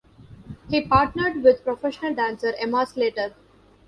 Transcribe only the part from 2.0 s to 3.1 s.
dancer Emma